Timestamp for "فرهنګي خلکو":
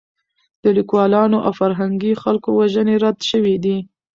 1.61-2.49